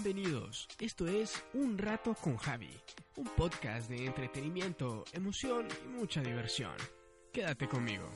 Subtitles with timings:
[0.00, 2.70] Bienvenidos, esto es Un Rato con Javi,
[3.16, 6.72] un podcast de entretenimiento, emoción y mucha diversión.
[7.32, 8.08] Quédate conmigo.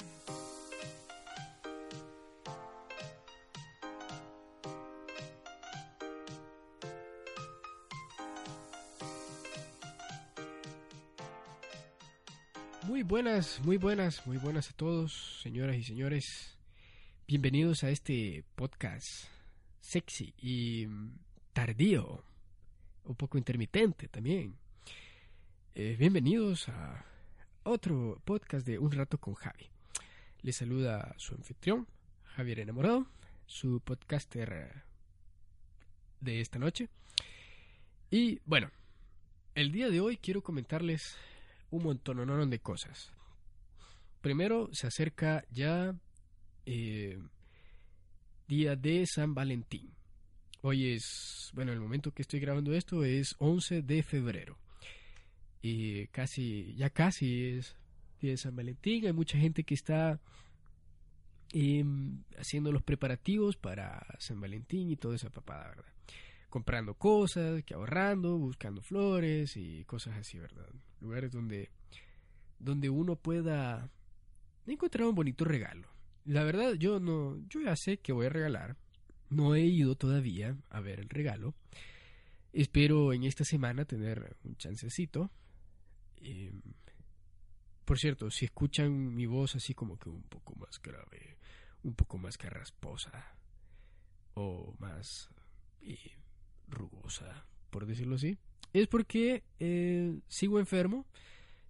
[12.85, 16.57] Muy buenas, muy buenas, muy buenas a todos, señoras y señores.
[17.27, 19.09] Bienvenidos a este podcast
[19.81, 20.87] sexy y
[21.53, 22.25] tardío,
[23.05, 24.57] un poco intermitente también.
[25.75, 27.05] Eh, bienvenidos a
[27.65, 29.69] otro podcast de Un Rato con Javi.
[30.41, 31.87] Les saluda su anfitrión,
[32.25, 33.07] Javier Enamorado,
[33.47, 34.83] su podcaster
[36.21, 36.89] de esta noche.
[38.11, 38.71] Y bueno,
[39.55, 41.17] el día de hoy quiero comentarles
[41.71, 43.13] un montón de cosas.
[44.23, 45.95] Primero se acerca ya
[46.65, 47.19] eh,
[48.49, 49.93] día de San Valentín.
[50.65, 54.57] Hoy es, bueno, el momento que estoy grabando esto es 11 de febrero.
[55.61, 57.77] Y casi, ya casi es
[58.21, 59.05] día de San Valentín.
[59.07, 60.21] Hay mucha gente que está
[61.51, 65.93] em, haciendo los preparativos para San Valentín y toda esa papada, ¿verdad?
[66.49, 70.69] Comprando cosas, que ahorrando, buscando flores y cosas así, ¿verdad?
[71.01, 71.71] Lugares donde,
[72.61, 73.91] donde uno pueda
[74.65, 75.89] encontrar un bonito regalo.
[76.25, 78.77] La verdad, yo no, yo ya sé que voy a regalar.
[79.33, 81.55] No he ido todavía a ver el regalo.
[82.53, 85.31] Espero en esta semana tener un chancecito.
[86.17, 86.61] Em,
[87.87, 91.39] por cierto, si escuchan mi voz así como que un poco más grave,
[91.83, 93.35] un poco más carrasposa
[94.35, 95.31] o más
[95.81, 96.19] eh,
[96.69, 98.37] rugosa, por decirlo así,
[98.75, 101.07] es porque eh, sigo enfermo,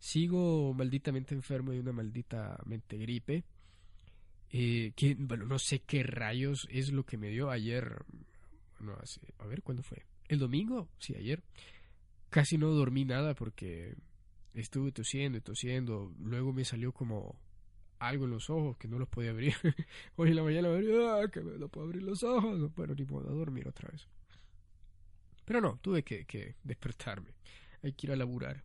[0.00, 3.44] sigo malditamente enfermo de una maldita mente gripe
[4.54, 8.04] eh, que, bueno, no sé qué rayos es lo que me dio ayer.
[8.78, 8.98] Bueno,
[9.38, 10.04] a ver, ¿cuándo fue?
[10.28, 10.90] ¿El domingo?
[10.98, 11.42] Sí, ayer.
[12.28, 13.96] Casi no dormí nada porque
[14.52, 16.14] estuve tosiendo y tosiendo.
[16.18, 17.40] Luego me salió como
[17.98, 19.54] algo en los ojos que no los podía abrir.
[20.16, 22.70] Hoy en la mañana me ah, que no puedo abrir los ojos.
[22.76, 24.06] Pero ni puedo dormir otra vez.
[25.46, 27.30] Pero no, tuve que, despertarme.
[27.82, 28.62] Hay que ir a laburar.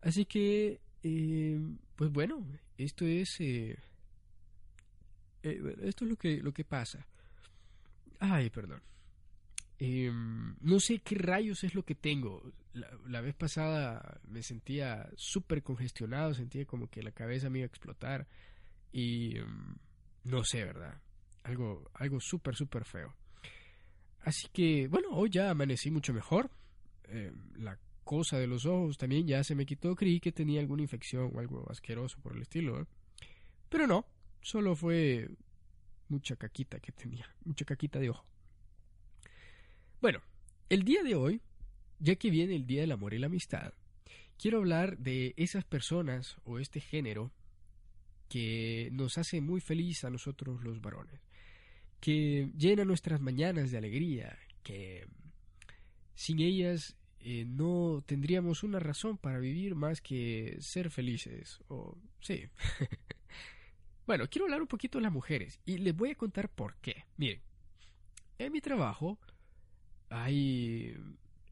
[0.00, 1.60] Así que, eh,
[1.94, 2.46] pues bueno,
[2.78, 3.76] esto es eh,
[5.42, 7.06] eh, esto es lo que, lo que pasa.
[8.18, 8.82] Ay, perdón.
[9.78, 12.52] Em, no sé qué rayos es lo que tengo.
[13.06, 17.66] La, vez pasada me sentía súper congestionado, sentía como que la cabeza me iba a
[17.66, 18.28] explotar.
[18.92, 19.74] Y em,
[20.24, 21.00] no sé, ¿verdad?
[21.42, 23.12] Algo, algo súper, súper feo.
[24.20, 26.48] Así que, bueno, hoy ya amanecí mucho mejor.
[27.08, 29.96] Em, la cosa de los ojos también ya se me quitó.
[29.96, 32.80] Creí que tenía alguna infección o algo asqueroso por el estilo.
[32.80, 32.86] ¿eh?
[33.68, 34.06] Pero no,
[34.42, 35.30] Solo fue
[36.08, 38.24] mucha caquita que tenía, mucha caquita de ojo.
[40.00, 40.20] Bueno,
[40.68, 41.40] el día de hoy,
[42.00, 43.72] ya que viene el Día del Amor y la Amistad,
[44.36, 47.30] quiero hablar de esas personas o este género
[48.28, 51.20] que nos hace muy feliz a nosotros los varones,
[52.00, 55.06] que llena nuestras mañanas de alegría, que
[56.14, 62.48] sin ellas eh, no tendríamos una razón para vivir más que ser felices, o sí.
[64.06, 67.04] Bueno, quiero hablar un poquito de las mujeres y les voy a contar por qué.
[67.16, 67.40] Miren,
[68.38, 69.18] en mi trabajo
[70.08, 70.96] hay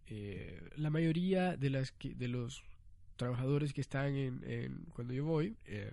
[0.09, 2.65] eh, la mayoría de las de los
[3.17, 5.93] trabajadores que están en, cuando yo voy eh,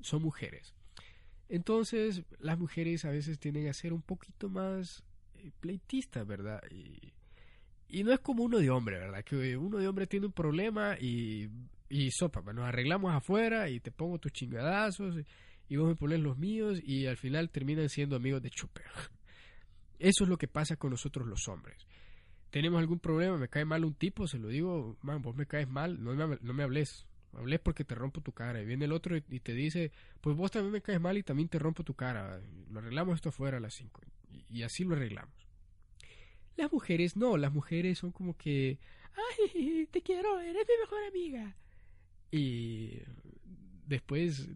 [0.00, 0.74] son mujeres.
[1.48, 5.04] Entonces las mujeres a veces tienden a ser un poquito más
[5.36, 6.60] eh, pleitistas, ¿verdad?
[6.70, 7.12] Y,
[8.02, 9.22] no es como uno de hombre, ¿verdad?
[9.22, 11.48] Que uno de hombre tiene un problema y,
[11.88, 15.16] y sopa, nos arreglamos afuera y te pongo tus chingadazos
[15.70, 18.84] vos me pones los míos y al final terminan siendo amigos de chuper.
[19.98, 21.86] Eso es lo que pasa con nosotros los hombres.
[22.50, 25.68] Tenemos algún problema, me cae mal un tipo, se lo digo, man, vos me caes
[25.68, 27.06] mal, no me, no me hables.
[27.32, 28.62] Hables porque te rompo tu cara.
[28.62, 31.48] Y viene el otro y, te dice, pues vos también me caes mal y también
[31.48, 32.40] te rompo tu cara.
[32.70, 34.02] Lo arreglamos esto afuera a las 5.
[34.30, 35.34] Y, y así lo arreglamos.
[36.56, 38.78] Las mujeres no, las mujeres son como que,
[39.52, 41.56] ay, te quiero, eres mi mejor amiga.
[42.30, 43.00] Y
[43.86, 44.48] después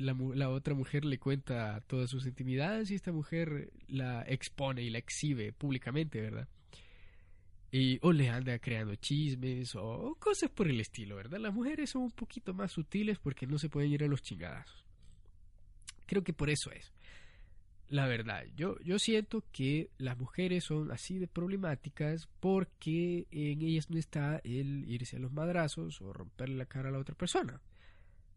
[0.00, 4.98] la, otra mujer le cuenta todas sus intimidades y esta mujer la expone y la
[4.98, 6.48] exhibe públicamente, ¿verdad?
[7.70, 11.38] Y, o le anda creando chismes o, cosas por el estilo, ¿verdad?
[11.38, 14.84] Las mujeres son un poquito más sutiles porque no se pueden ir a los chingadazos.
[16.06, 16.92] Creo que por eso es.
[17.88, 23.90] La verdad, yo, yo siento que las mujeres son así de problemáticas porque en ellas
[23.90, 27.60] no está el irse a los madrazos o romperle la cara a la otra persona.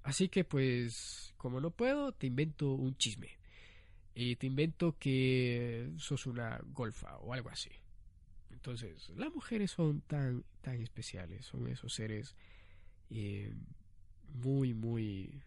[0.05, 3.39] Así que pues, como no puedo, te invento un chisme.
[4.13, 7.71] Y te invento que sos una golfa o algo así.
[8.51, 12.35] Entonces, las mujeres son tan, tan especiales, son esos seres
[13.09, 13.51] eh,
[14.29, 15.41] muy, muy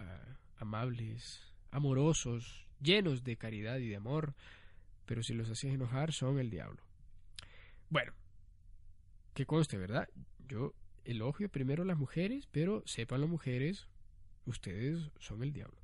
[0.00, 1.40] ah, amables,
[1.70, 4.34] amorosos, llenos de caridad y de amor,
[5.06, 6.82] pero si los haces enojar son el diablo.
[7.88, 8.12] Bueno,
[9.34, 10.08] que conste, ¿verdad?
[10.48, 10.74] Yo
[11.04, 13.88] elogio primero a las mujeres, pero sepan las mujeres,
[14.46, 15.80] ustedes son el diablo.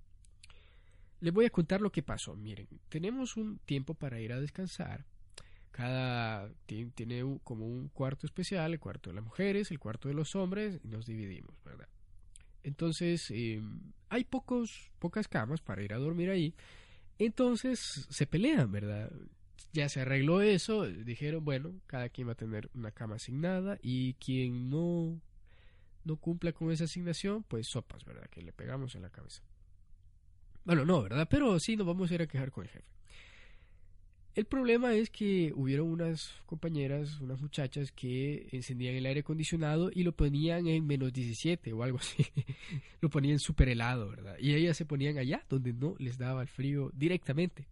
[1.20, 2.36] Les voy a contar lo que pasó.
[2.36, 5.06] Miren, tenemos un tiempo para ir a descansar.
[5.70, 10.34] Cada tiene como un cuarto especial, el cuarto de las mujeres, el cuarto de los
[10.34, 11.88] hombres, y nos dividimos, ¿verdad?
[12.62, 16.54] Entonces, em, hay pocos, pocas camas para ir a dormir ahí.
[17.18, 19.10] Entonces se pelean, ¿verdad?
[19.72, 24.14] Ya se arregló eso, dijeron, bueno, cada quien va a tener una cama asignada y
[24.14, 25.20] quien no,
[26.06, 28.28] no cumpla con esa asignación, pues sopas, ¿verdad?
[28.30, 29.42] Que le pegamos en la cabeza.
[30.64, 31.28] Bueno, no, ¿verdad?
[31.30, 32.96] Pero sí nos vamos a ir a quejar con el jefe.
[34.36, 40.02] El problema es que hubieron unas compañeras, unas muchachas que encendían el aire acondicionado y
[40.02, 42.26] lo ponían en menos 17 o algo así.
[43.00, 44.36] lo ponían súper helado, ¿verdad?
[44.38, 47.66] Y ellas se ponían allá donde no les daba el frío directamente.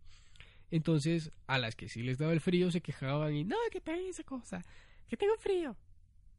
[0.70, 4.06] Entonces, a las que sí les daba el frío se quejaban y no, que peguen
[4.06, 4.64] esa cosa,
[5.06, 5.76] que tengo frío.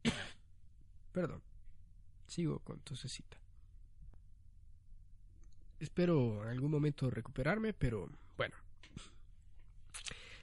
[1.12, 1.40] Perdón,
[2.26, 3.38] sigo con tosecita.
[5.78, 8.56] Espero en algún momento recuperarme, pero bueno.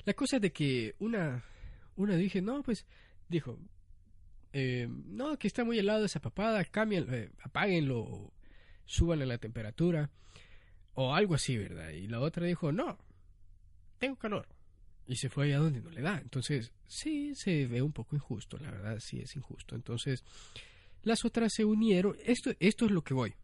[0.05, 1.43] La cosa es de que una,
[1.95, 2.85] una dije, no, pues,
[3.29, 3.57] dijo,
[4.51, 8.31] eh, no, que está muy helado esa papada, cambien, eh, apáguenlo,
[8.85, 10.11] súbanle la temperatura,
[10.93, 11.89] o algo así, ¿verdad?
[11.89, 12.97] Y la otra dijo, no,
[13.97, 14.47] tengo calor.
[15.07, 16.19] Y se fue allá donde no le da.
[16.19, 19.75] Entonces, sí, se ve un poco injusto, la verdad, sí es injusto.
[19.75, 20.23] Entonces,
[21.03, 22.17] las otras se unieron.
[22.25, 23.35] Esto, esto es lo que voy.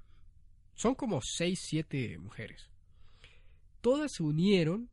[0.76, 2.70] Son como seis, siete mujeres.
[3.82, 4.90] Todas se unieron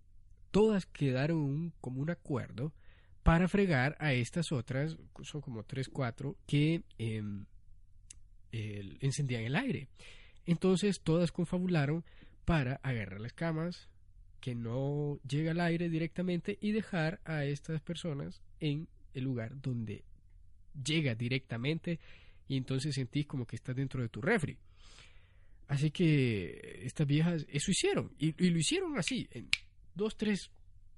[0.57, 2.73] todas quedaron como un acuerdo
[3.23, 7.45] para fregar a estas otras, son como tres, cuatro, que em,
[8.53, 9.89] encendían el aire.
[10.47, 12.07] Entonces todas confabularon
[12.47, 13.91] para agarrar las camas,
[14.41, 20.05] que no llega el aire directamente y dejar a estas personas en el lugar donde
[20.83, 22.01] llega directamente
[22.49, 24.59] y entonces sentís como que estás dentro de tu refri.
[25.69, 29.49] Así que estas viejas eso hicieron y, y lo hicieron así, en
[29.95, 30.51] dos, tres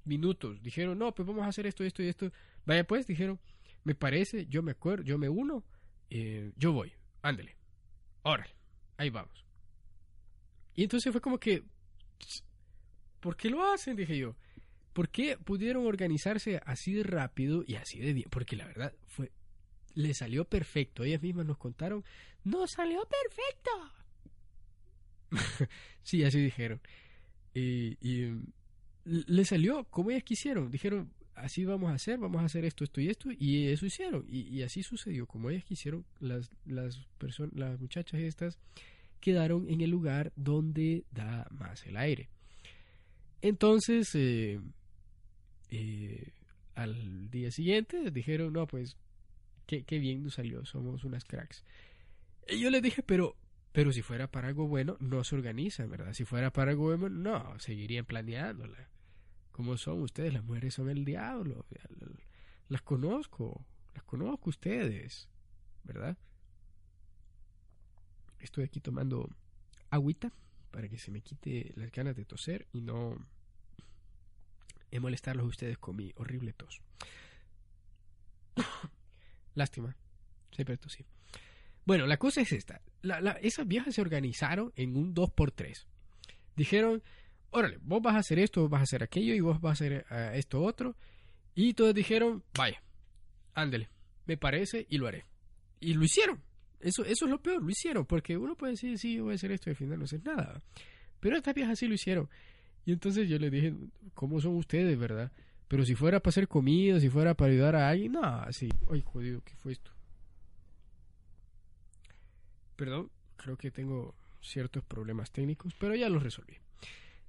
[0.05, 0.63] minutos.
[0.63, 2.31] Dijeron, no, pues vamos a hacer esto, esto y esto.
[2.67, 3.41] Vaya pues, dijeron,
[3.85, 5.65] me parece, yo me acuerdo, yo me uno,
[6.11, 6.93] eh, yo voy,
[7.23, 7.57] ándele,
[8.23, 8.55] órale,
[8.97, 9.45] ahí vamos.
[10.75, 11.63] Y entonces fue como que,
[13.21, 13.97] ¿por qué lo hacen?
[13.97, 14.37] Dije yo.
[14.93, 18.29] ¿Por qué pudieron organizarse así de rápido y así de bien?
[18.31, 19.31] Porque la verdad fue,
[19.99, 21.03] le salió perfecto.
[21.03, 22.05] Ellas mismas nos contaron,
[22.45, 23.71] no salió perfecto.
[26.03, 26.81] sí, así dijeron.
[27.53, 27.97] y,
[29.05, 30.71] le salió como ellas quisieron.
[30.71, 34.25] Dijeron, así vamos a hacer, vamos a hacer esto, esto y esto, y eso hicieron.
[34.29, 37.05] Y, así sucedió, como ellas quisieron, las, las,
[37.53, 38.59] las muchachas estas
[39.21, 42.29] quedaron en el lugar donde da más el aire.
[43.43, 44.61] Entonces, eh,
[45.71, 46.33] eh,
[46.77, 48.97] al día siguiente dijeron, no, pues,
[49.69, 51.63] qué, bien nos salió, somos unas cracks.
[52.49, 53.37] Y yo les dije, pero
[53.73, 56.13] pero si fuera para algo bueno, no se organizan, ¿verdad?
[56.15, 58.89] Si fuera para algo bueno, no, seguirían planeándola.
[59.53, 60.33] ¿Cómo son ustedes?
[60.33, 61.67] Las mujeres son el diablo.
[62.69, 65.29] Las conozco, las conozco ustedes,
[65.85, 66.17] ¿verdad?
[68.41, 69.29] Estoy aquí tomando
[69.91, 70.33] agüita
[70.71, 73.17] para que se me quite las ganas de toser y no
[74.99, 76.81] molestarlos a ustedes con mi horrible tos.
[79.59, 79.97] Lástima,
[80.53, 81.05] siempre tosí.
[81.85, 82.81] Bueno, la cosa es esta.
[83.43, 85.85] esas viejas se organizaron en un 2x3.
[86.55, 87.03] Dijeron,
[87.51, 89.73] órale, vos vas a hacer esto, vos vas a hacer aquello y vos vas a
[89.73, 90.95] hacer eh, esto otro.
[91.57, 92.81] Y todos dijeron, vaya,
[93.53, 93.89] ándele,
[94.27, 95.25] me parece y lo haré.
[95.81, 96.41] Y lo hicieron.
[96.79, 99.35] Eso, eso es lo peor, lo hicieron, porque uno puede decir, sí, yo voy a
[99.35, 100.63] hacer esto y al final no hacer nada.
[101.19, 102.31] Pero estas viejas sí lo hicieron.
[102.85, 103.75] Y entonces yo les dije,
[104.15, 105.33] ¿cómo son ustedes, verdad?
[105.69, 108.69] Pero si fuera para hacer comida, si fuera para ayudar a alguien, no, así.
[108.91, 109.93] Ay, jodido, ¿qué fue esto?
[112.77, 116.57] Perdón, creo que tengo ciertos problemas técnicos, pero ya los resolví.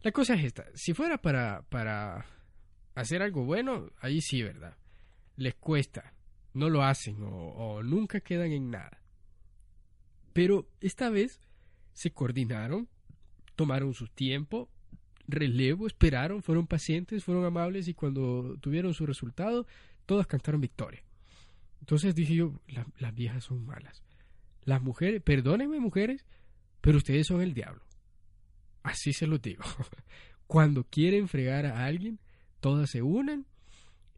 [0.01, 2.25] La cosa es esta, si fuera para, para
[2.96, 4.77] hacer algo bueno, ahí sí, ¿verdad?
[5.36, 6.13] Les cuesta,
[6.53, 9.01] no lo hacen o, nunca quedan en nada.
[10.34, 11.41] Pero esta vez
[11.93, 12.88] se coordinaron,
[13.55, 14.69] tomaron su tiempo,
[15.31, 19.65] relevo, esperaron, fueron pacientes, fueron amables y cuando tuvieron su resultado,
[20.05, 21.03] todas cantaron victoria.
[21.79, 22.53] Entonces dije yo,
[22.98, 24.03] las viejas son malas.
[24.63, 26.25] Las mujeres, perdónenme mujeres,
[26.81, 27.81] pero ustedes son el diablo.
[28.83, 29.63] Así se lo digo.
[30.48, 32.19] Cuando quieren fregar a alguien,
[32.59, 33.45] todas se unen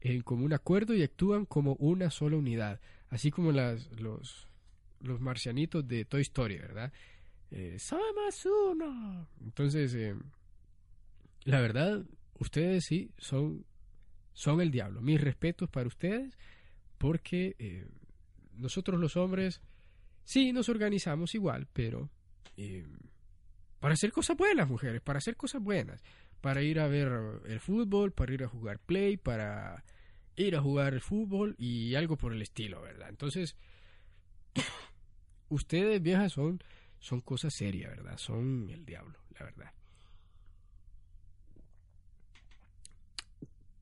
[0.02, 4.48] en común acuerdo y actúan como una sola unidad, así como las, los,
[5.00, 6.92] los marcianitos de Toy Story, ¿verdad?
[7.52, 9.28] Eh, somos uno.
[9.42, 10.16] Entonces, eh,
[11.44, 12.06] la verdad,
[12.40, 13.66] ustedes sí son,
[14.34, 15.02] son el diablo.
[15.02, 16.38] Mis respetos para ustedes,
[16.98, 17.88] porque eh,
[18.54, 19.62] nosotros los hombres
[20.24, 22.10] sí nos organizamos igual, pero
[22.58, 22.86] eh,
[23.80, 26.04] para hacer cosas buenas, mujeres, para hacer cosas buenas,
[26.42, 27.12] para ir a ver
[27.46, 29.84] el fútbol, para ir a jugar play, para
[30.36, 33.10] ir a jugar el fútbol y algo por el estilo, ¿verdad?
[33.10, 33.56] Entonces,
[35.50, 36.64] ustedes viejas son,
[37.00, 38.18] son cosas serias, ¿verdad?
[38.18, 39.72] Son el diablo, la verdad.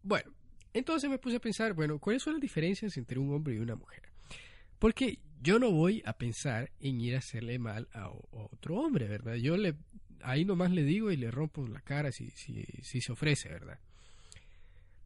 [0.04, 0.32] Bueno,
[0.74, 3.76] entonces me puse a pensar, bueno, ¿cuáles son las diferencias entre un hombre y una
[3.76, 4.04] mujer?
[4.78, 9.36] Porque yo no voy a pensar en ir a hacerle mal a, otro hombre, ¿verdad?
[9.36, 9.76] Yo le
[10.22, 13.80] ahí nomás le digo y le rompo la cara si, si, si se ofrece, ¿verdad?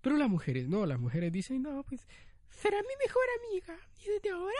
[0.01, 2.07] Pero las mujeres no, las mujeres dicen, no, pues
[2.49, 4.59] será mi mejor amiga y desde ahora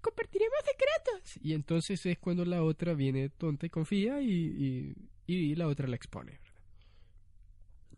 [0.00, 1.38] compartiremos secretos.
[1.42, 4.94] Y entonces es cuando la otra viene tonta y confía y,
[5.26, 6.60] y, y la otra la expone, ¿verdad?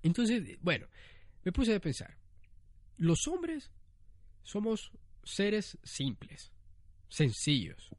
[0.03, 0.87] Entonces, bueno,
[1.45, 2.17] me puse a pensar,
[2.97, 3.73] los hombres
[4.43, 4.93] somos
[5.25, 6.53] seres simples,
[7.09, 7.91] sencillos,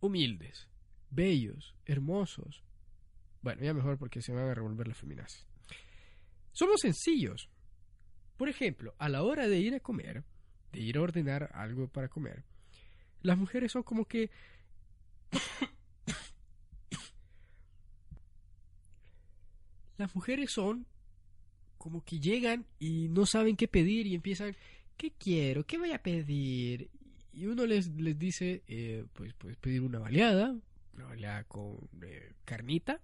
[0.00, 0.68] humildes,
[1.10, 2.62] bellos, hermosos.
[3.42, 5.46] Bueno, ya mejor porque se van a revolver las feminazis.
[6.52, 7.50] Somos sencillos.
[8.36, 10.24] Por ejemplo, a la hora de ir a comer,
[10.72, 12.44] de ir a ordenar algo para comer,
[13.22, 14.30] las mujeres son como que...
[19.96, 20.86] las mujeres son
[21.84, 24.56] como que llegan y no saben qué pedir y empiezan,
[24.96, 25.66] ¿qué quiero?
[25.66, 26.88] ¿Qué voy a pedir?
[27.30, 30.56] Y uno les, les dice, eh, pues puedes pedir una baleada,
[30.94, 33.02] una baleada con eh, carnita.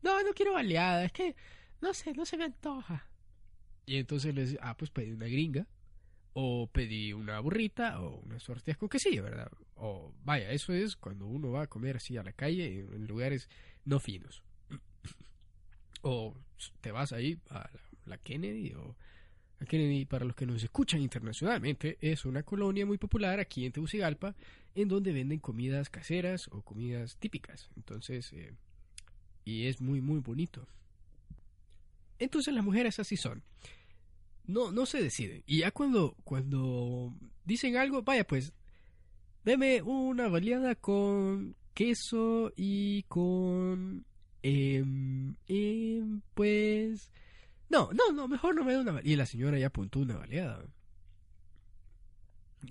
[0.00, 1.34] No, no quiero baleada, es que
[1.80, 3.04] no sé, no se me antoja.
[3.84, 5.66] Y entonces les ah, pues pedí una gringa,
[6.34, 9.50] o pedí una burrita, o unas tortillas con quesillo, ¿verdad?
[9.74, 13.48] O vaya, eso es cuando uno va a comer así a la calle en lugares
[13.84, 14.44] no finos.
[16.02, 16.36] o
[16.80, 18.96] te vas ahí a la la Kennedy o
[19.58, 23.72] la Kennedy para los que nos escuchan internacionalmente es una colonia muy popular aquí en
[23.72, 24.34] Tegucigalpa
[24.74, 27.70] en donde venden comidas caseras o comidas típicas.
[27.76, 28.52] Entonces eh,
[29.44, 30.66] y es muy muy bonito.
[32.18, 33.42] Entonces las mujeres así son.
[34.46, 35.42] No no se deciden.
[35.46, 38.52] Y ya cuando cuando dicen algo vaya pues
[39.44, 44.04] deme una baleada con queso y con
[44.42, 44.84] eh,
[46.34, 47.10] pues
[47.68, 49.12] no, no, no, mejor no me da una baleada.
[49.12, 50.64] Y la señora ya apuntó una baleada.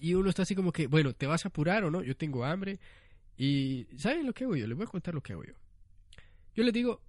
[0.01, 2.03] Y uno está así como que, bueno, ¿te vas a apurar o no?
[2.03, 2.79] Yo tengo hambre.
[3.37, 4.67] Y ¿saben lo que hago yo?
[4.67, 5.53] Les voy a contar lo que hago yo.
[6.55, 7.01] Yo le digo,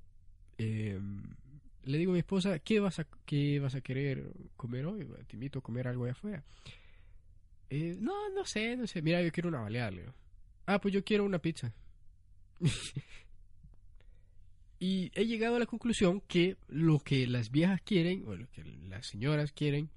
[0.58, 1.22] em,
[1.84, 5.06] le digo a mi esposa, ¿qué vas a, qué vas a querer comer hoy?
[5.26, 6.44] Te invito a comer algo de afuera.
[7.70, 9.02] Eh, no, no sé, no sé.
[9.02, 10.14] Mira, yo quiero una baleada, Leo.
[10.66, 11.72] Ah, pues yo quiero una pizza.
[14.78, 18.62] Y he llegado a la conclusión que lo que las viejas quieren, o lo que
[18.88, 19.90] las señoras quieren,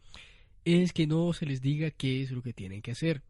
[0.65, 3.21] es que no se les diga qué es lo que tienen que hacer.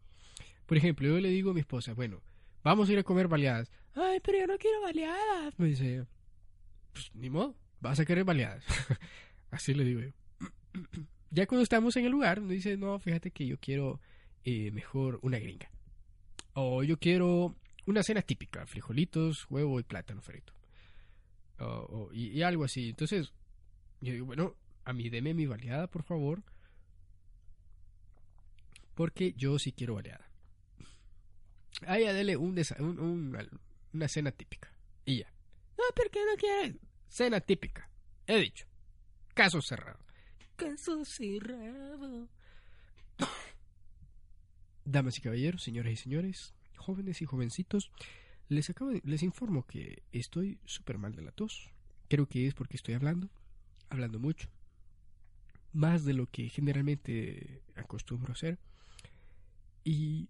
[0.66, 2.22] Por ejemplo, yo le digo a mi esposa, bueno,
[2.62, 3.70] vamos a ir a comer baleadas.
[3.94, 5.58] Ay, pero yo no quiero baleadas.
[5.58, 6.06] Me dice,
[6.92, 8.64] pues ni modo, vas a querer baleadas.
[9.50, 10.10] Así le digo yo.
[11.30, 14.00] ya cuando estamos en el lugar, me dice, no, fíjate que yo quiero
[14.44, 15.70] eh, mejor una gringa.
[16.54, 17.56] O yo quiero
[17.86, 20.54] una cena típica, frijolitos, huevo y plátano frito
[22.12, 22.90] y, algo así.
[22.90, 23.32] Entonces,
[24.00, 24.54] yo digo, bueno,
[24.84, 26.42] a mí deme mi baleada, por favor.
[28.94, 30.28] Porque yo sí quiero baleada.
[31.86, 32.58] A ella dele un,
[33.92, 34.70] una cena típica.
[35.04, 35.32] Y ya.
[35.78, 36.78] No, ¿por qué no quiere?
[37.08, 37.88] Cena típica.
[38.26, 38.66] He dicho.
[39.34, 39.98] Caso cerrado.
[40.56, 42.28] Caso cerrado.
[44.84, 47.90] Damas y caballeros, señoras y señores, jóvenes y jovencitos,
[48.52, 51.70] les, informo que estoy súper mal de la tos.
[52.08, 53.30] Creo que es porque estoy hablando,
[53.88, 54.48] hablando mucho.
[55.72, 58.58] Más de lo que generalmente acostumbro a hacer.
[59.84, 60.28] Y,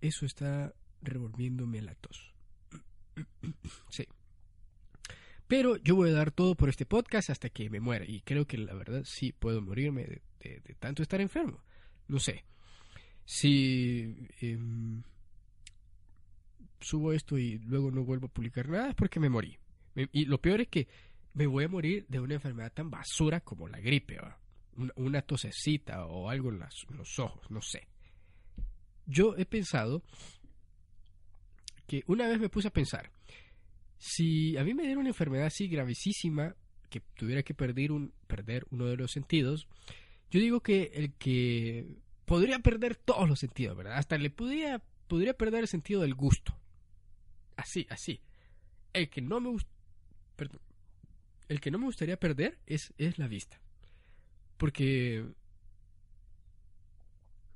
[0.00, 2.34] eso está revolviéndome la tos.
[3.90, 4.06] sí.
[5.48, 8.04] Pero yo voy a dar todo por este podcast hasta que me muera.
[8.06, 11.60] Y creo que la verdad sí puedo morirme de tanto estar enfermo.
[12.06, 12.44] No sé
[13.32, 15.04] si em,
[16.80, 19.56] subo esto y luego no vuelvo a publicar nada es porque me morí.
[19.94, 20.88] y lo peor es que
[21.34, 24.18] me voy a morir de una enfermedad tan basura como la gripe,
[24.96, 27.86] una, tosecita o algo en, los ojos, no sé.
[29.06, 30.02] Yo he pensado
[31.86, 33.12] que una vez me puse a pensar,
[33.96, 36.56] si a mí me diera una enfermedad así gravísima,
[36.88, 39.68] que tuviera que perder, un, perder uno de los sentidos,
[40.32, 41.86] yo digo que el que
[42.30, 43.96] podría perder todos los sentidos, ¿verdad?
[43.96, 46.56] Hasta le podría, podría perder el sentido del gusto.
[47.56, 48.20] Así, así.
[48.92, 49.56] El que no me
[50.36, 50.60] perdón,
[51.48, 53.60] el que no me gustaría perder es, es la vista.
[54.58, 55.26] Porque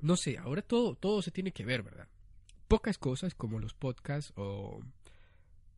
[0.02, 2.08] no sé, ahora todo, todo se tiene que ver, ¿verdad?
[2.66, 4.80] Pocas cosas como los podcasts o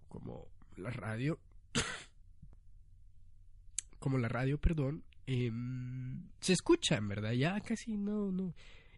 [0.09, 0.49] como
[0.79, 1.39] la radio,
[3.99, 7.33] como la radio, perdón, em, se escuchan, ¿verdad?
[7.33, 8.55] Ya casi no, no.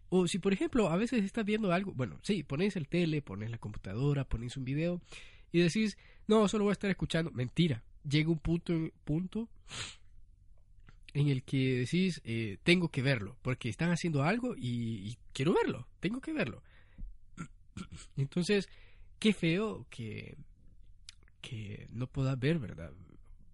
[0.09, 3.51] O si, por ejemplo, a veces estás viendo algo, bueno, sí, ponéis el tele, ponéis
[3.51, 5.01] la computadora, ponéis un video
[5.51, 5.97] y decís,
[6.27, 7.31] no, solo voy a estar escuchando.
[7.31, 7.83] Mentira.
[8.07, 8.73] Llega un punto,
[9.03, 9.49] punto
[11.13, 15.87] en el que decís, eh, tengo que verlo, porque están haciendo algo y, quiero verlo,
[15.99, 16.63] tengo que verlo.
[18.17, 18.69] Entonces,
[19.19, 20.37] qué feo que,
[21.41, 22.93] que no puedas ver, ¿verdad?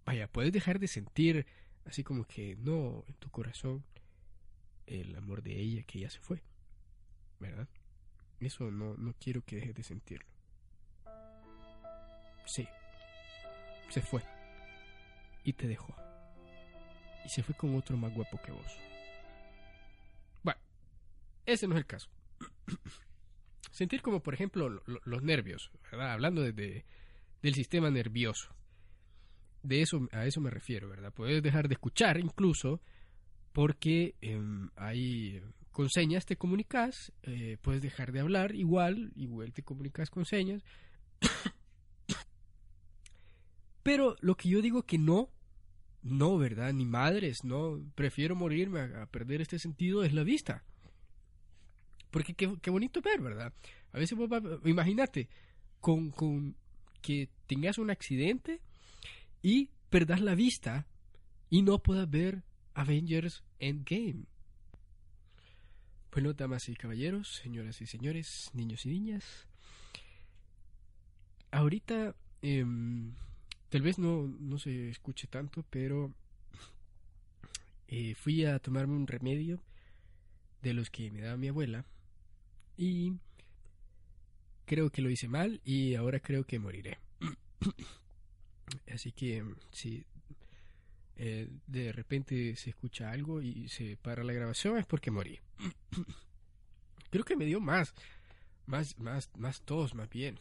[0.05, 1.45] Vaya, puedes dejar de sentir
[1.85, 3.83] así como que no en tu corazón
[4.87, 6.41] el amor de ella que ya se fue,
[7.39, 7.67] ¿verdad?
[8.39, 10.29] Eso no, no quiero que dejes de sentirlo.
[12.45, 12.67] Sí,
[13.89, 14.21] se fue
[15.43, 15.95] y te dejó
[17.25, 18.77] y se fue con otro más guapo que vos.
[20.43, 20.59] Bueno,
[21.45, 22.09] ese no es el caso.
[23.71, 26.13] Sentir como, por ejemplo, los nervios, ¿verdad?
[26.13, 26.85] Hablando de,
[27.41, 28.55] del sistema nervioso.
[29.63, 31.11] De eso, a eso me refiero, ¿verdad?
[31.11, 32.79] Puedes dejar de escuchar incluso
[33.55, 39.63] porque em, hay con señas te comunicas, eh, puedes dejar de hablar igual, igual te
[39.63, 40.61] comunicas con señas.
[43.83, 45.29] Pero lo que yo digo que no
[46.01, 46.73] no, ¿verdad?
[46.73, 47.81] Ni madres, no.
[47.95, 50.65] Prefiero morirme a, perder este sentido, es la vista.
[52.11, 53.53] Porque qué, bonito ver, ¿verdad?
[53.93, 54.17] A veces,
[54.65, 55.29] imagínate,
[55.79, 56.57] con, con
[57.01, 58.59] que tengas un accidente
[59.41, 60.87] y perdas la vista
[61.49, 62.43] y no puedas ver
[62.75, 64.25] Avengers Endgame.
[66.11, 69.47] Bueno, damas y caballeros, señoras y señores, niños y niñas,
[71.51, 73.13] ahorita em,
[73.75, 76.13] Tal vez no, no se escuche tanto, pero
[77.89, 79.61] eh, fui a tomarme un remedio
[80.61, 81.83] de los que me daba mi abuela
[82.77, 83.13] y
[84.65, 86.99] creo que lo hice mal y ahora creo que moriré.
[88.93, 90.05] Así que si
[91.17, 95.39] eh, de repente se escucha algo y se para la grabación es porque morí.
[97.09, 97.93] creo que me dio más,
[98.65, 100.39] más, más, más tos, más bien.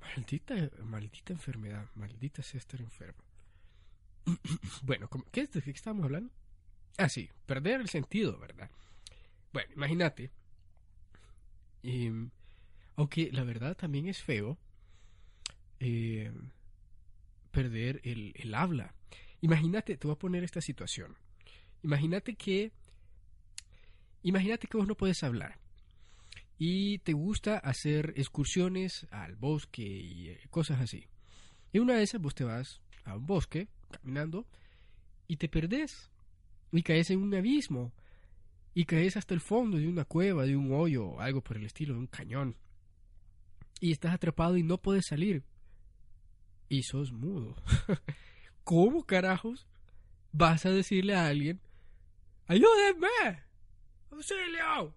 [0.00, 3.22] Maldita, maldita enfermedad, maldita sea estar enfermo.
[4.82, 6.32] bueno, ¿qué de qué estamos hablando?
[6.96, 8.70] Ah, sí, perder el sentido, ¿verdad?
[9.52, 10.30] Bueno, imagínate.
[12.96, 14.58] aunque la verdad también es feo
[15.80, 16.30] eh,
[17.50, 18.94] perder el, el habla.
[19.40, 21.16] Imagínate, te voy a poner esta situación.
[21.82, 22.72] Imagínate que.
[24.22, 25.58] Imagínate que vos no puedes hablar
[26.62, 31.06] y te gusta hacer excursiones al bosque y eh, cosas así.
[31.72, 34.46] Y una de esas vos te vas a un bosque caminando
[35.26, 36.10] y te perdés
[36.70, 37.94] y caes en un abismo
[38.74, 41.94] y caes hasta el fondo de una cueva, de un hoyo, algo por el estilo,
[41.94, 42.56] de un cañón.
[43.80, 45.42] Y estás atrapado y no puedes salir.
[46.68, 47.56] Y sos mudo.
[48.64, 49.66] ¿Cómo carajos
[50.32, 51.60] vas a decirle a alguien,
[52.46, 53.44] ayúdenme?
[54.10, 54.94] ¡Auxilio!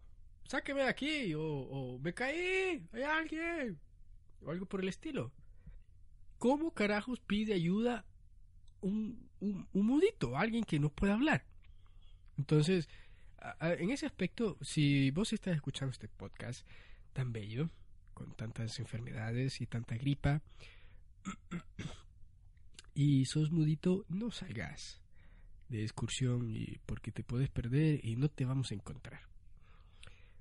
[0.54, 3.80] sáqueme de aquí, o, me caí, hay alguien,
[4.42, 5.32] o algo por el estilo.
[6.38, 8.06] ¿Cómo carajos pide ayuda
[8.82, 11.46] un, un, un mudito, alguien que no puede hablar?
[12.38, 12.88] Entonces,
[13.62, 16.68] en ese aspecto, si vos estás escuchando este podcast
[17.14, 17.70] tan bello,
[18.14, 20.42] con tantas enfermedades y tanta gripa,
[22.94, 25.02] y sos mudito, no salgas
[25.70, 26.54] de excursión
[26.86, 29.22] porque te puedes perder y no te vamos a encontrar.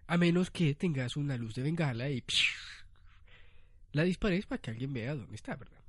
[0.07, 2.23] A menos que tengas una luz de bengala y
[3.93, 5.81] la dispares para que alguien vea dónde está, ¿verdad?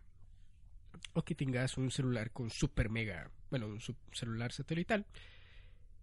[1.14, 3.82] O que tengas un celular con super mega, bueno, un
[4.14, 5.06] celular satelital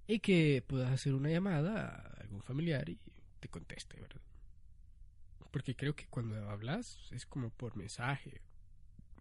[0.07, 2.99] y que puedas hacer una llamada a algún familiar y
[3.39, 4.21] te conteste, ¿verdad?
[5.51, 8.41] Porque creo que cuando hablas es como por mensaje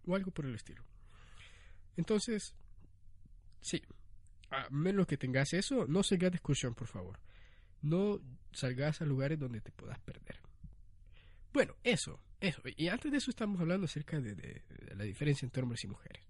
[0.05, 0.83] o algo por el estilo.
[1.97, 2.55] Entonces,
[3.61, 3.81] sí,
[4.51, 7.19] a menos que tengas eso, no sigas de excursión, por favor.
[7.81, 8.19] No
[8.51, 10.39] salgas a lugares donde te puedas perder.
[11.53, 12.61] Bueno, eso, eso.
[12.77, 14.61] Y antes de eso estamos hablando acerca de,
[14.95, 16.23] la diferencia entre hombres y mujeres.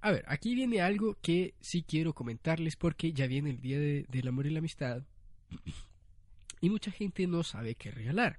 [0.00, 4.28] A ver, aquí viene algo que sí quiero comentarles porque ya viene el Día del
[4.28, 5.02] Amor y la Amistad
[6.60, 8.38] y mucha gente no sabe qué regalar.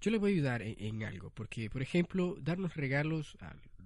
[0.00, 3.36] Yo le voy a ayudar en, algo porque, por ejemplo, darnos regalos,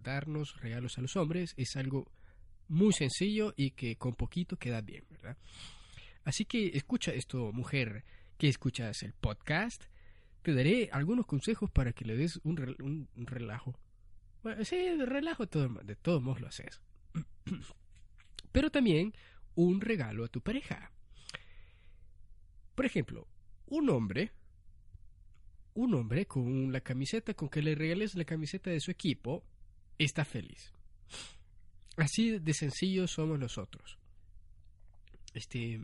[0.05, 2.13] darnos regalos a los hombres es algo
[2.69, 5.37] muy sencillo y que con poquito queda bien, ¿verdad?
[6.25, 8.05] Así que escucha esto, mujer,
[8.39, 9.85] que escuchas el podcast.
[10.43, 13.79] Te daré algunos consejos para que le des un, relajo.
[14.43, 16.81] Bueno, sí, relajo de todos modos lo haces.
[18.53, 19.15] Pero también
[19.55, 20.91] un regalo a tu pareja.
[22.75, 23.27] Por ejemplo,
[23.67, 24.33] un hombre,
[25.75, 29.45] un hombre con la camiseta, con que le regales la camiseta de su equipo,
[29.99, 30.73] está feliz.
[31.97, 33.99] Así de sencillo somos nosotros.
[35.33, 35.81] Este,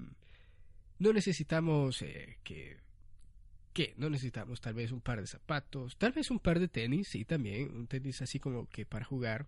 [0.98, 2.78] no necesitamos eh, que,
[3.96, 7.24] no necesitamos tal vez un par de zapatos, tal vez un par de tenis, sí,
[7.24, 9.46] también, un tenis así como que para jugar,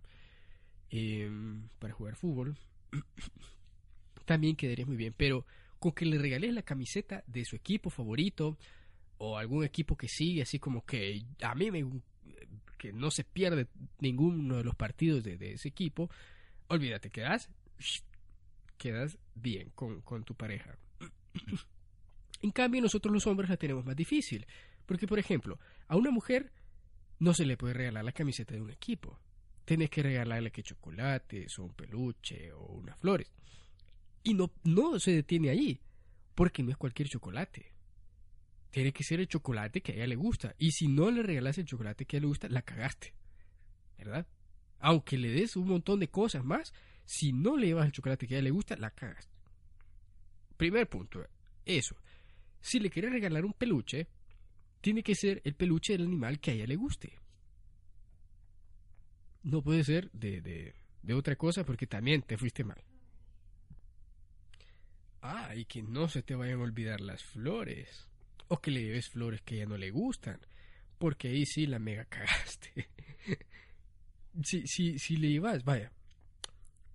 [0.90, 2.56] em, para jugar fútbol,
[4.24, 5.44] también quedaría muy bien, pero
[5.78, 8.56] con que le regales la camiseta de su equipo favorito
[9.18, 11.84] o algún equipo que sigue, así como que a mí me
[12.82, 13.68] que no se pierde
[14.00, 16.10] ninguno de los partidos de, ese equipo,
[16.66, 17.48] olvídate, quedas,
[18.76, 20.76] quedas bien con, con tu pareja.
[22.42, 24.44] en cambio, nosotros los hombres la tenemos más difícil,
[24.84, 26.50] porque por ejemplo, a una mujer
[27.20, 29.16] no se le puede regalar la camiseta de un equipo.
[29.64, 33.30] Tienes que regalarle que chocolates o un peluche o unas flores.
[34.24, 35.78] Y no, no se detiene ahí,
[36.34, 37.71] porque no es cualquier chocolate.
[38.72, 40.56] Tiene que ser el chocolate que a ella le gusta.
[40.58, 43.14] Y si no le regalas el chocolate que a ella le gusta, la cagaste.
[43.96, 44.26] ¿Verdad?
[44.80, 48.34] Aunque le des un montón de cosas más, si no le llevas el chocolate que
[48.34, 49.30] a ella le gusta, la cagaste.
[50.56, 51.24] Primer punto,
[51.64, 51.96] eso.
[52.60, 54.08] Si le quieres regalar un peluche,
[54.80, 57.18] tiene que ser el peluche del animal que a ella le guste.
[59.42, 60.74] No puede ser de,
[61.14, 62.82] otra cosa porque también te fuiste mal.
[65.20, 68.08] Ah, y que no se te vayan a olvidar las flores.
[68.52, 70.38] O que le lleves flores que ya no le gustan.
[70.98, 72.90] Porque ahí sí la mega cagaste.
[74.44, 75.90] si, si, si le llevas, vaya.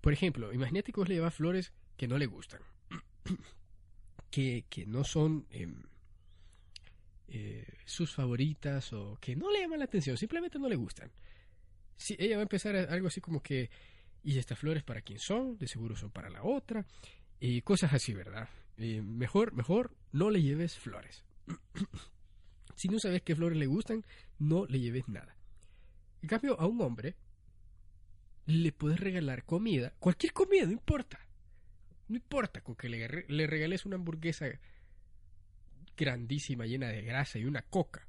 [0.00, 2.60] Por ejemplo, imagínate que vos le llevas flores que no le gustan.
[4.30, 5.82] que, que no son em,
[7.26, 11.10] eh, sus favoritas o que no le llaman la atención, simplemente no le gustan.
[11.96, 13.68] Si ella va a empezar algo así como que,
[14.22, 15.58] ¿y estas flores para quién son?
[15.58, 16.86] De seguro son para la otra
[17.40, 18.48] y cosas así, ¿verdad?
[18.76, 21.24] mejor, mejor no le lleves flores.
[22.74, 24.04] Si no sabes qué flores le gustan,
[24.38, 25.36] no le lleves nada.
[26.22, 27.16] En cambio, a un hombre
[28.46, 31.20] le puedes regalar comida, cualquier comida, no importa.
[32.08, 34.46] No importa con que le, le regales una hamburguesa
[35.96, 38.08] grandísima, llena de grasa y una coca,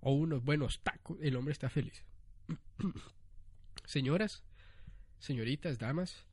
[0.00, 2.04] o unos buenos tacos, el hombre está feliz.
[3.84, 4.42] Señoras,
[5.18, 6.26] señoritas, damas,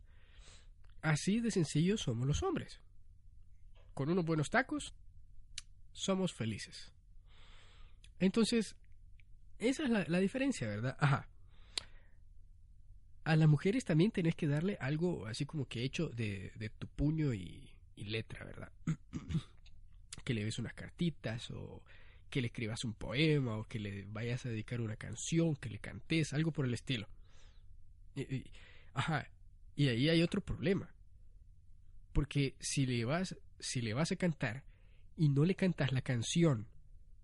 [1.02, 2.82] Así de sencillo somos los hombres.
[3.94, 4.94] Con unos buenos tacos,
[5.98, 6.94] somos felices.
[8.20, 8.76] Entonces,
[9.58, 10.96] esa es la, diferencia, ¿verdad?
[11.00, 11.28] Ajá.
[13.24, 17.34] A las mujeres también tenés que darle algo así como que hecho de, tu puño
[17.34, 18.72] y, y letra, ¿verdad?
[20.24, 21.84] que le des unas cartitas o
[22.30, 25.80] que le escribas un poema o que le vayas a dedicar una canción, que le
[25.80, 27.08] cantes, algo por el estilo.
[28.94, 29.30] ajá,
[29.76, 30.94] y ahí hay otro problema.
[32.14, 34.64] Porque si le vas, si le vas a cantar
[35.18, 36.68] y no le cantas la canción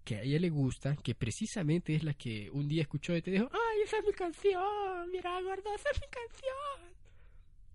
[0.04, 3.32] que a ella le gusta, que precisamente es la que un día escuchó y te
[3.32, 5.12] dijo, ¡ay, esa es mi canción!
[5.12, 6.94] Mira, gordo, esa es mi canción.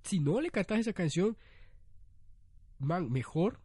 [0.03, 1.37] Si no le cantas esa canción,
[2.79, 3.61] man, mejor,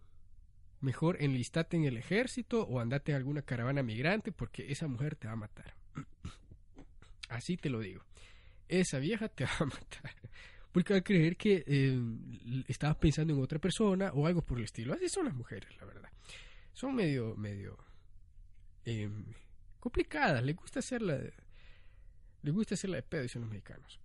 [0.80, 5.28] mejor enlistate en el ejército o andate a alguna caravana migrante porque esa mujer te
[5.28, 5.76] va a matar.
[7.30, 8.04] Así te lo digo.
[8.70, 10.16] Esa vieja te va a matar
[10.72, 12.00] porque va a creer que eh,
[12.68, 14.94] estabas pensando en otra persona o algo por el estilo.
[14.94, 16.10] Así son las mujeres, la verdad.
[16.74, 17.78] Son medio, medio
[18.86, 19.26] em,
[19.80, 20.44] complicadas.
[20.44, 21.20] Les gusta hacerla,
[22.42, 24.00] les gusta hacerla de pedo, dicen los mexicanos.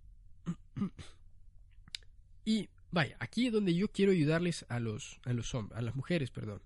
[2.45, 5.95] y vaya, aquí es donde yo quiero ayudarles a los, a los hombres, a las
[5.95, 6.61] mujeres, perdón.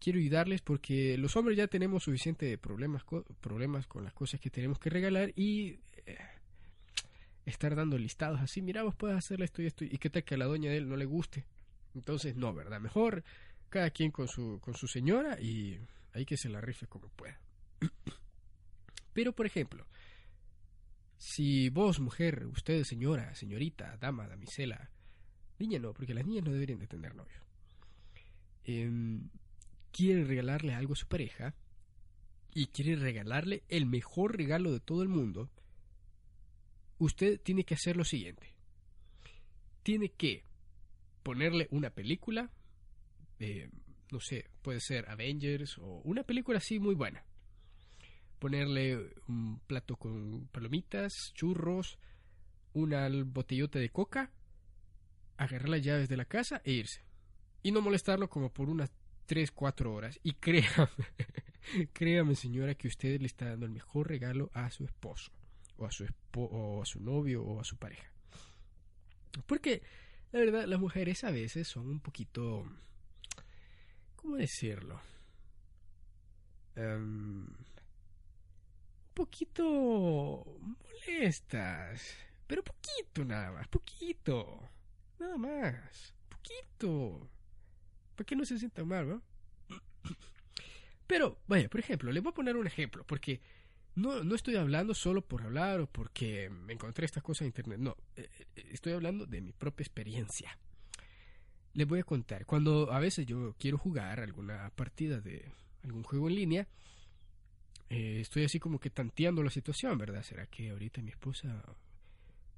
[0.00, 3.04] Quiero ayudarles porque los hombres ya tenemos suficiente problemas,
[3.40, 6.18] problemas con las cosas que tenemos que regalar y eh,
[7.44, 10.34] estar dando listados así, mira, vos puedes hacerle esto y esto, y qué tal que
[10.34, 11.46] a la doña de él no le guste.
[11.94, 12.80] Entonces, no, ¿verdad?
[12.80, 13.24] Mejor
[13.68, 15.78] cada quien con su, con su señora y
[16.12, 17.38] hay que se la rife como pueda.
[19.12, 19.86] Pero, por ejemplo,
[21.16, 24.90] si vos, mujer, usted, señora, señorita, dama, damisela,
[25.58, 27.40] niña no, porque las niñas no deberían de tener novio,
[28.64, 28.90] eh,
[29.90, 31.54] quiere regalarle algo a su pareja
[32.54, 35.50] y quiere regalarle el mejor regalo de todo el mundo,
[36.98, 38.54] usted tiene que hacer lo siguiente.
[39.82, 40.44] Tiene que
[41.22, 42.50] ponerle una película,
[43.38, 43.70] eh,
[44.10, 47.24] no sé, puede ser Avengers o una película así muy buena.
[48.38, 51.98] Ponerle un plato con palomitas, churros,
[52.72, 54.30] una botellota de coca
[55.38, 57.02] agarrar las llaves de la casa e irse.
[57.62, 58.92] Y no molestarlo como por unas
[59.26, 60.18] 3, 4 horas.
[60.22, 60.88] Y créame,
[61.92, 65.32] créame señora que usted le está dando el mejor regalo a su esposo,
[65.76, 68.12] o a su, o a su novio, o a su pareja.
[69.46, 69.82] Porque,
[70.32, 72.66] la verdad, las mujeres a veces son un poquito...
[74.28, 75.00] ¿Cómo decirlo?
[76.76, 77.56] Um, un
[79.14, 82.14] poquito molestas.
[82.46, 84.68] Pero poquito nada más, poquito.
[85.18, 87.30] Nada más, poquito.
[88.16, 89.22] Para que no se sienta mal, ¿no?
[91.06, 93.40] Pero, vaya, por ejemplo, le voy a poner un ejemplo, porque
[93.94, 97.78] no, no estoy hablando solo por hablar o porque me encontré estas cosas en internet.
[97.78, 100.58] No, eh, eh, estoy hablando de mi propia experiencia.
[101.78, 102.44] Les voy a contar.
[102.44, 105.44] Cuando a veces yo quiero jugar alguna partida de
[105.84, 106.66] algún juego en línea,
[107.88, 110.24] eh, estoy así como que tanteando la situación, ¿verdad?
[110.24, 111.46] ¿Será que ahorita mi esposa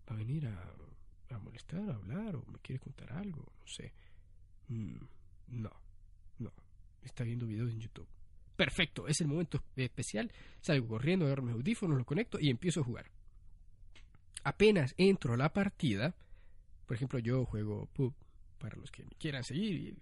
[0.09, 3.42] va a venir a, molestar, a hablar o me quiere contar algo?
[3.61, 3.92] No sé.
[4.68, 4.96] Mm,
[5.48, 5.70] no,
[6.38, 6.50] no.
[7.02, 8.09] Está viendo videos en YouTube
[8.56, 12.85] perfecto, es el momento especial, salgo corriendo, agarro mis audífonos, lo conecto y empiezo a
[12.85, 13.11] jugar.
[14.44, 16.14] Apenas entro a la partida,
[16.87, 18.14] por ejemplo, yo juego PUB,
[18.60, 19.98] para los que me quieran seguir y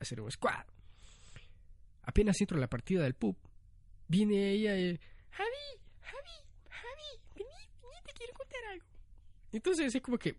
[0.00, 0.64] hacer un squad.
[2.02, 3.36] Apenas entro a la partida del PUB,
[4.06, 4.98] viene ella y,
[5.30, 5.66] Javi,
[6.00, 6.36] Javi,
[6.70, 8.86] Javi, vení, vení, te quiero contar algo.
[9.52, 10.36] Entonces es como que,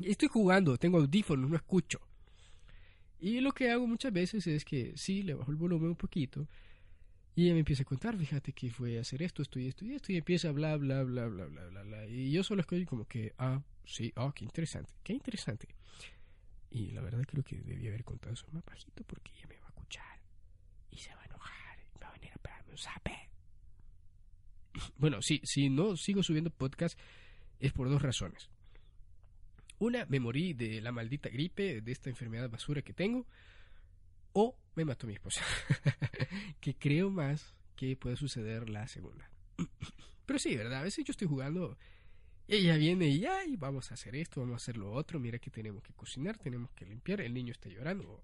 [0.00, 2.00] estoy jugando, tengo audífonos, no escucho.
[3.20, 6.48] Y lo que hago muchas veces es que sí, le bajo el volumen un poquito
[7.36, 9.94] y ella me empieza a contar, fíjate que fue hacer esto, esto y esto y
[9.94, 12.06] esto, y empieza bla, bla, bla, bla, bla, bla, bla.
[12.06, 15.68] Y yo solo estoy como que, ah, sí, ah, qué interesante, qué interesante.
[16.70, 19.66] Y la verdad creo que debía haber contado eso más bajito porque ella me va
[19.66, 20.20] a escuchar
[20.90, 23.30] y se va a enojar y va a venir a pegarme un zape.
[24.96, 26.98] Bueno, sí, si no sigo subiendo podcast
[27.60, 28.50] es por dos razones.
[29.78, 33.26] Una, me morí de la maldita gripe, de esta enfermedad basura que tengo,
[34.32, 35.42] o me mató mi esposa,
[36.60, 39.30] que creo más que puede suceder la segunda.
[40.26, 40.80] Pero sí, ¿verdad?
[40.80, 41.76] A veces yo estoy jugando,
[42.46, 45.50] ella viene y, ay, vamos a hacer esto, vamos a hacer lo otro, mira que
[45.50, 48.22] tenemos que cocinar, tenemos que limpiar, el niño está llorando.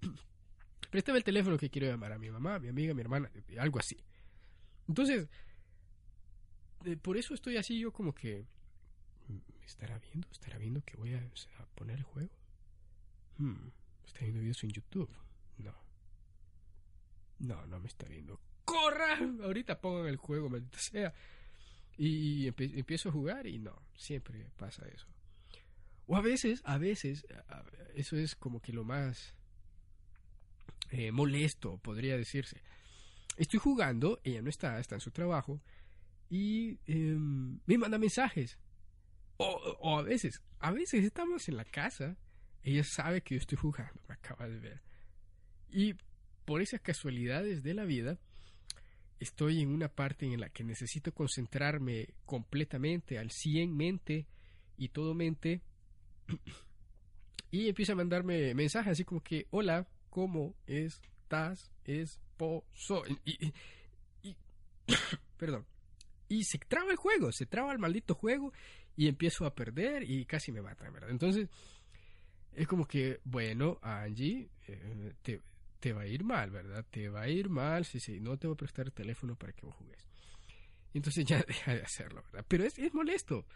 [0.90, 3.30] Préstame el teléfono que quiero llamar a mi mamá, a mi amiga, a mi hermana,
[3.58, 3.96] algo así.
[4.86, 5.28] Entonces,
[7.02, 8.46] por eso estoy así yo como que
[9.66, 10.28] estará viendo?
[10.30, 11.30] ¿Estará viendo que voy a,
[11.74, 12.30] poner el juego?
[13.38, 13.68] Hmm,
[14.06, 15.10] ¿Está viendo videos en YouTube?
[15.58, 15.74] No.
[17.38, 18.40] No, no me está viendo.
[18.64, 19.18] ¡Corra!
[19.42, 21.14] Ahorita pongo el juego, maldita sea.
[21.96, 25.06] Y empiezo a jugar y no, siempre pasa eso.
[26.06, 27.26] O a veces, a veces,
[27.94, 29.34] eso es como que lo más
[30.90, 32.60] eh, molesto, podría decirse.
[33.36, 35.60] Estoy jugando, ella no está, está en su trabajo,
[36.30, 38.58] y em, me manda mensajes.
[39.36, 42.16] O, a veces, a veces estamos en la casa,
[42.62, 44.82] ella sabe que yo estoy jugando, me acaba de ver.
[45.68, 45.94] Y
[46.44, 48.18] por esas casualidades de la vida,
[49.20, 54.26] estoy en una parte en la que necesito concentrarme completamente, al 100 mente
[54.76, 55.62] y todo mente.
[57.50, 63.02] Y empieza a mandarme mensajes así como que, hola, ¿cómo estás, esposo?
[63.24, 63.52] Y,
[64.22, 64.36] y
[65.36, 65.66] perdón.
[66.28, 68.52] Y se traba el juego, se traba el maldito juego
[68.96, 71.10] y empiezo a perder y casi me matan, ¿verdad?
[71.10, 71.48] Entonces,
[72.52, 75.40] es como que, bueno, Angie, eh, te,
[75.92, 76.84] va a ir mal, ¿verdad?
[76.90, 79.52] Te va a ir mal si, si no te voy a prestar el teléfono para
[79.52, 80.06] que vos jugues.
[80.94, 82.46] Entonces ya deja de hacerlo, ¿verdad?
[82.48, 83.46] Pero es, es molesto,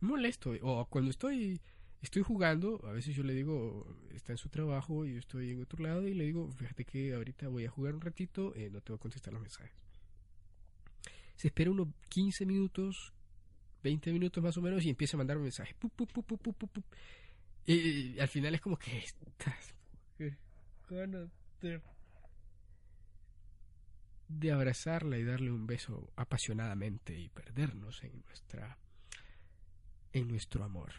[0.00, 0.52] molesto.
[0.62, 1.60] O cuando estoy,
[2.00, 5.62] estoy jugando, a veces yo le digo, está en su trabajo y yo estoy en
[5.62, 8.80] otro lado y le digo, fíjate que ahorita voy a jugar un ratito, eh, no
[8.80, 9.74] te voy a contestar los mensajes.
[11.36, 13.12] Se espera unos 15 minutos,
[13.82, 15.74] 20 minutos más o menos y empieza a mandar un mensaje.
[17.66, 19.74] y, al final es como que estás
[24.28, 28.78] de abrazarla y darle un beso apasionadamente y perdernos en nuestra
[30.12, 30.92] en nuestro amor.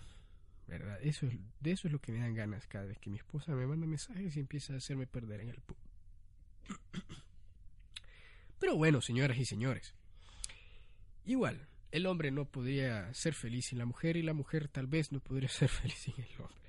[0.67, 0.99] ¿Verdad?
[1.01, 3.53] Eso es, de eso es lo que me dan ganas cada vez que mi esposa
[3.53, 5.61] me manda mensajes y empieza a hacerme perder en el
[8.59, 9.93] Pero bueno, señoras y señores.
[11.23, 15.11] Igual, el hombre no podría ser feliz sin la mujer y la mujer tal vez
[15.11, 16.64] no podría ser feliz sin el hombre.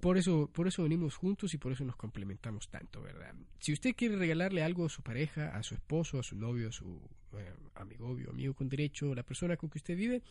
[0.00, 3.34] Por eso, por eso venimos juntos y por eso nos complementamos tanto, ¿verdad?
[3.58, 6.72] Si usted quiere regalarle algo a su pareja, a su esposo, a su novio, a
[6.72, 7.00] su
[7.34, 10.22] eh, amigo, obvio, amigo con derecho, la persona con que usted vive,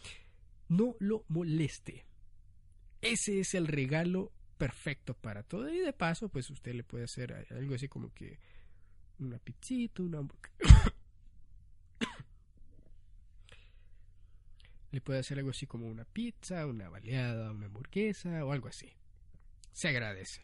[0.70, 2.06] no lo moleste.
[3.02, 5.70] Ese es el regalo perfecto para todo.
[5.70, 8.40] Y de paso, pues usted le puede hacer algo así como que
[9.20, 10.28] una pizzita, una.
[14.92, 18.92] Le puede hacer algo así como una pizza, una baleada, una hamburguesa o algo así.
[19.74, 20.42] Se agradece.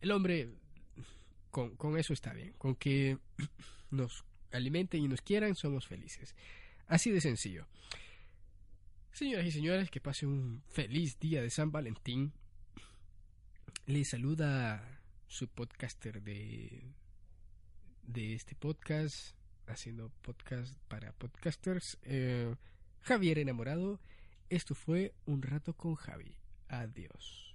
[0.00, 0.50] El hombre
[1.50, 2.52] con, con eso está bien.
[2.58, 3.18] Con que
[3.90, 6.34] nos alimenten y nos quieran, somos felices.
[6.86, 7.66] Así de sencillo.
[9.12, 12.32] Señoras y señores, que pase un feliz día de San Valentín.
[13.86, 16.82] Les saluda su podcaster de,
[18.02, 19.34] de este podcast,
[19.66, 22.54] haciendo podcast para podcasters, eh,
[23.00, 24.00] Javier Enamorado.
[24.50, 26.36] Esto fue Un rato con Javi.
[26.68, 27.45] Adiós.